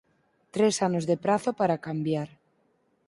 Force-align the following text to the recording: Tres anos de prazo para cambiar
Tres 0.55 0.75
anos 0.87 1.07
de 1.09 1.15
prazo 1.25 1.49
para 1.59 1.81
cambiar 1.87 2.29